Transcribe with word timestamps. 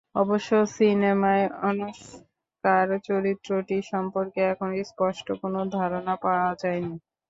অবশ্য, 0.15 0.49
সিনেমায় 0.75 1.45
আনুশকার 1.63 2.87
চরিত্রটি 3.07 3.77
সম্পর্কে 3.91 4.39
এখনো 4.51 4.73
স্পষ্ট 4.85 5.27
কোনো 5.41 5.59
ধারণা 5.75 6.13
পাওয়া 6.23 6.51
যায়নি। 6.61 6.95